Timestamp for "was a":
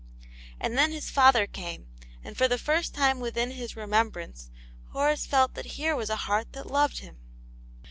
5.95-6.15